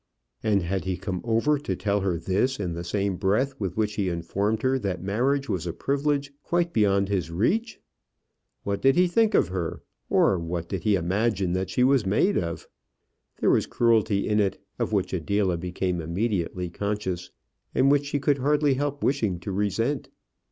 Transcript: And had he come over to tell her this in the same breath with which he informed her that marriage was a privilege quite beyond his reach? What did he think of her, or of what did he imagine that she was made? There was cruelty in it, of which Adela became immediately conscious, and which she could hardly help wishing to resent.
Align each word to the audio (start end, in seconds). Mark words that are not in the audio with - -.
And 0.41 0.63
had 0.63 0.85
he 0.85 0.97
come 0.97 1.21
over 1.23 1.59
to 1.59 1.75
tell 1.75 1.99
her 2.01 2.17
this 2.17 2.59
in 2.59 2.73
the 2.73 2.83
same 2.83 3.17
breath 3.17 3.53
with 3.59 3.77
which 3.77 3.93
he 3.97 4.09
informed 4.09 4.63
her 4.63 4.79
that 4.79 5.03
marriage 5.03 5.47
was 5.47 5.67
a 5.67 5.73
privilege 5.73 6.33
quite 6.41 6.73
beyond 6.73 7.07
his 7.07 7.29
reach? 7.29 7.79
What 8.63 8.81
did 8.81 8.95
he 8.95 9.07
think 9.07 9.35
of 9.35 9.49
her, 9.49 9.83
or 10.09 10.33
of 10.33 10.41
what 10.43 10.67
did 10.67 10.85
he 10.85 10.95
imagine 10.95 11.53
that 11.53 11.69
she 11.69 11.83
was 11.83 12.03
made? 12.03 12.33
There 12.37 13.51
was 13.51 13.67
cruelty 13.67 14.27
in 14.27 14.39
it, 14.39 14.59
of 14.79 14.91
which 14.91 15.13
Adela 15.13 15.55
became 15.55 16.01
immediately 16.01 16.71
conscious, 16.71 17.29
and 17.75 17.91
which 17.91 18.07
she 18.07 18.17
could 18.19 18.39
hardly 18.39 18.73
help 18.73 19.03
wishing 19.03 19.39
to 19.41 19.51
resent. 19.51 20.09